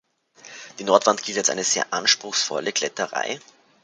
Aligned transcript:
Die 0.79 0.83
Nordwand 0.83 1.21
gilt 1.21 1.47
als 1.47 1.73
sehr 1.73 1.93
anspruchsvolle 1.93 2.73
Kletterei. 2.73 3.39